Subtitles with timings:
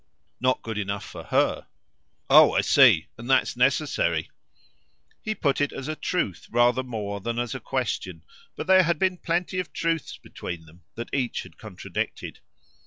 [0.39, 1.67] "Not good enough for HER."
[2.27, 3.05] "Oh I see.
[3.19, 4.31] And that's necessary."
[5.21, 8.23] He put it as a truth rather more than as a question;
[8.55, 12.39] but there had been plenty of truths between them that each had contradicted.